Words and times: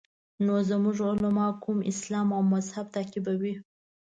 نو 0.45 0.53
زموږ 0.69 0.97
علما 1.09 1.47
کوم 1.63 1.77
اسلام 1.91 2.27
او 2.37 2.41
مذهب 2.53 2.85
تعقیبوي. 2.95 3.53